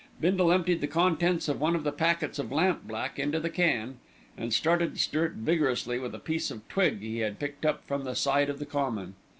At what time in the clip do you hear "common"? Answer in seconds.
8.65-9.13